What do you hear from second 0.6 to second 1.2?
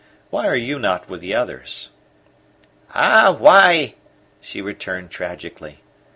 not